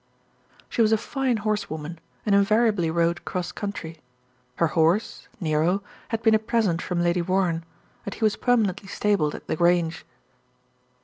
She 0.67 0.81
was 0.81 0.91
a 0.91 0.97
fine 0.97 1.37
horsewoman, 1.37 1.99
and 2.25 2.33
invariably 2.33 2.89
rode 2.89 3.23
cross 3.23 3.51
country. 3.51 3.99
Her 4.55 4.69
horse, 4.69 5.27
Nero, 5.39 5.83
had 6.07 6.23
been 6.23 6.33
a 6.33 6.39
present 6.39 6.81
from 6.81 7.03
Lady 7.03 7.21
Warren, 7.21 7.63
and 8.03 8.15
he 8.15 8.23
was 8.23 8.35
permanently 8.35 8.87
stabled 8.87 9.35
at 9.35 9.45
The 9.45 9.55
Grange. 9.55 10.03